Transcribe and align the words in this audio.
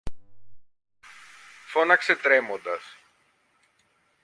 φώναξε 1.67 2.15
τρέμοντας. 2.15 2.83